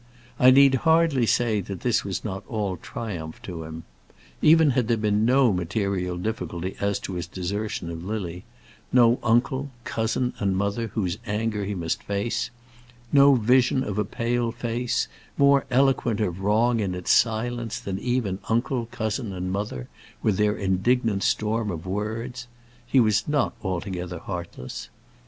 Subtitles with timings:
[0.39, 3.83] I need hardly say that this was not all triumph to him.
[4.41, 8.43] Even had there been no material difficulty as to his desertion of Lily,
[8.91, 12.49] no uncle, cousin, and mother whose anger he must face,
[13.13, 18.39] no vision of a pale face, more eloquent of wrong in its silence than even
[18.49, 19.87] uncle, cousin, and mother,
[20.23, 22.47] with their indignant storm of words,
[22.87, 24.89] he was not altogether heartless.